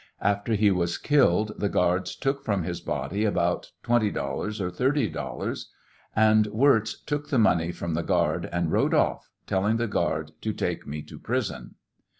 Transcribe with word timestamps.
After 0.23 0.55
he 0.55 0.71
was 0.71 0.97
killed, 0.97 1.51
tike 1.61 1.69
guards 1.73 2.15
took 2.15 2.43
from 2.43 2.63
his 2.63 2.81
budy 2.81 3.23
about 3.27 3.69
$20 3.83 4.09
or 4.17 4.71
$30 4.71 5.13
dollars, 5.13 5.69
and 6.15 6.47
Wirz 6.47 6.99
took 7.05 7.29
the 7.29 7.37
money 7.37 7.71
from 7.71 7.93
the 7.93 8.01
guard 8.01 8.49
and 8.51 8.71
rode 8.71 8.95
off, 8.95 9.29
telling 9.45 9.77
the 9.77 9.85
guard 9.85 10.31
to 10.41 10.53
take 10.53 10.87
me 10.87 11.03
to 11.03 11.19
prison. 11.19 11.75